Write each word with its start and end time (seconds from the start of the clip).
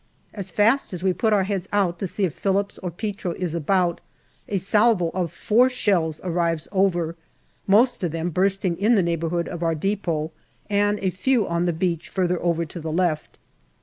As 0.33 0.49
fast 0.49 0.93
as 0.93 1.03
we 1.03 1.13
put 1.13 1.29
230 1.29 1.69
GALLIPOLI 1.69 1.69
DIARY 1.69 1.79
our 1.79 1.85
heads 1.87 1.91
out 1.95 1.99
to 1.99 2.07
see 2.07 2.23
if 2.23 2.33
Phillips 2.33 2.79
or 2.79 2.89
Petro 2.89 3.33
is 3.33 3.53
about, 3.53 4.01
a 4.47 4.57
salvo 4.57 5.09
of 5.11 5.31
four 5.31 5.69
shells 5.69 6.19
arrives 6.23 6.67
over, 6.71 7.15
most 7.67 8.03
of 8.03 8.11
them 8.11 8.31
bursting 8.31 8.75
in 8.79 8.95
the 8.95 9.03
neighbourhood 9.03 9.47
of 9.47 9.61
our 9.61 9.75
depot 9.75 10.31
and 10.71 10.97
a 11.01 11.11
few 11.11 11.47
on 11.47 11.65
the 11.65 11.71
beach 11.73 12.09
further 12.09 12.41
over 12.41 12.65
to 12.65 12.79
the 12.79 12.91
left. 12.91 13.37